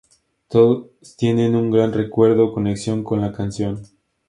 Todos 0.47 0.87
tienen 1.15 1.55
un 1.55 1.69
gran 1.69 1.93
recuerdo 1.93 2.45
o 2.47 2.53
conexión 2.55 3.03
con 3.03 3.21
la 3.21 3.31
canción. 3.31 3.83